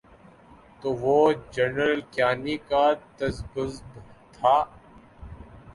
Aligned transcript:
تو 0.81 0.87
وہ 1.01 1.17
جنرل 1.51 1.99
کیانی 2.11 2.57
کا 2.69 2.83
تذبذب 3.17 3.99
تھا۔ 4.33 4.55